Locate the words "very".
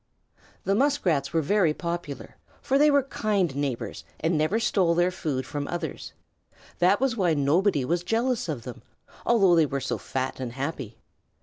1.43-1.75